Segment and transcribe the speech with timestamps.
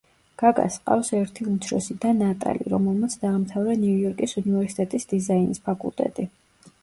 [0.41, 6.27] გაგას ჰყავს ერთი უმცროსი და ნატალი, რომელმაც დაამთავრა ნიუ-იორკის უნივერსიტეტის დიზაინის ფაკულტეტი.